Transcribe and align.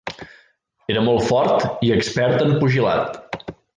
Era 0.93 1.03
molt 1.09 1.27
fort 1.27 1.85
i 1.89 1.91
expert 1.97 2.43
en 2.47 2.57
pugilat. 2.63 3.43